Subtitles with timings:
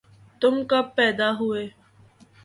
[0.41, 1.63] تم کب پیدا ہوئے